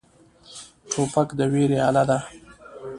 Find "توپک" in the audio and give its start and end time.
0.89-1.29